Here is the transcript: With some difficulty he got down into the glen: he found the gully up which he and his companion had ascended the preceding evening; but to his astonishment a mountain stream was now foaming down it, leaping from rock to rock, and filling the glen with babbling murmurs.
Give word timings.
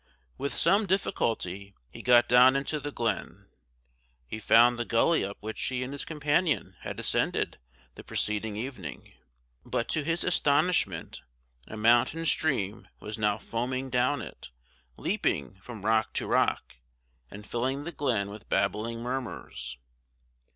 With 0.35 0.55
some 0.57 0.87
difficulty 0.87 1.75
he 1.91 2.01
got 2.01 2.27
down 2.27 2.55
into 2.55 2.79
the 2.79 2.91
glen: 2.91 3.45
he 4.25 4.39
found 4.39 4.79
the 4.79 4.83
gully 4.83 5.23
up 5.23 5.37
which 5.41 5.61
he 5.65 5.83
and 5.83 5.93
his 5.93 6.05
companion 6.05 6.75
had 6.79 6.99
ascended 6.99 7.59
the 7.93 8.03
preceding 8.03 8.55
evening; 8.57 9.13
but 9.63 9.87
to 9.89 10.03
his 10.03 10.23
astonishment 10.23 11.21
a 11.67 11.77
mountain 11.77 12.25
stream 12.25 12.87
was 12.99 13.19
now 13.19 13.37
foaming 13.37 13.91
down 13.91 14.23
it, 14.23 14.49
leaping 14.97 15.59
from 15.59 15.85
rock 15.85 16.13
to 16.13 16.25
rock, 16.25 16.77
and 17.29 17.45
filling 17.45 17.83
the 17.83 17.91
glen 17.91 18.31
with 18.31 18.49
babbling 18.49 19.03
murmurs. 19.03 19.77